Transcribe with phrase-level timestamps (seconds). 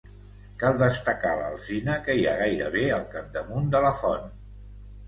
[0.63, 4.31] Cal destacar l'alzina que hi ha gairebé al capdamunt de la font.